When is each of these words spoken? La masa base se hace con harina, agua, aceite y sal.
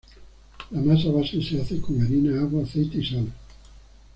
La 0.71 0.81
masa 0.81 1.11
base 1.11 1.39
se 1.43 1.61
hace 1.61 1.79
con 1.79 2.01
harina, 2.01 2.41
agua, 2.41 2.63
aceite 2.63 2.97
y 2.97 3.05
sal. 3.05 3.31